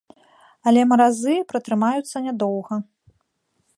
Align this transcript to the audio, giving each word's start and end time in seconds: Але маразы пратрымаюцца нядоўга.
Але 0.69 0.81
маразы 0.93 1.35
пратрымаюцца 1.53 2.17
нядоўга. 2.29 2.75